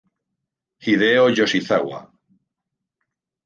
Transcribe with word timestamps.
Hideo 0.83 1.25
Yoshizawa 1.37 1.99